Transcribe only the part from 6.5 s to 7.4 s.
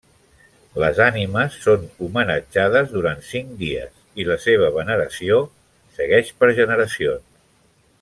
generacions.